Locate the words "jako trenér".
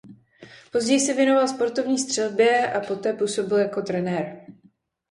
3.57-4.45